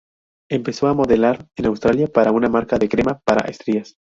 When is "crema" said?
2.89-3.19